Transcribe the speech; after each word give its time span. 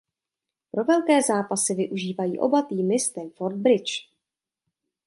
Pro 0.71 0.83
velké 0.83 1.21
zápasy 1.21 1.73
využívají 1.75 2.39
oba 2.39 2.61
týmy 2.61 2.99
Stamford 2.99 3.55
Bridge. 3.55 4.07